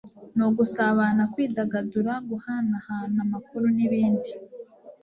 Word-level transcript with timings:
ni 0.35 0.43
ugusabana, 0.47 1.23
kwidagadura 1.33 2.13
guhanahana 2.29 3.17
amakuru 3.25 3.65
n' 3.75 3.83
ibindi 3.85 4.31